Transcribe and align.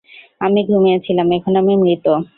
আমি 0.41 0.59
ঘুমিয়েছিলাম, 0.63 1.27
এখন 1.37 1.53
আমি 1.55 1.73
মৃত। 1.75 2.05